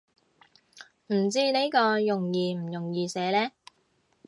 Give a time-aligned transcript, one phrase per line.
[1.13, 3.51] 唔知呢個容易唔容易寫呢